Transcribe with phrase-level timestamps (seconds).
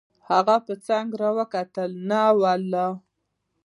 [0.29, 2.87] هغه په څنګ را وکتل: نه والله.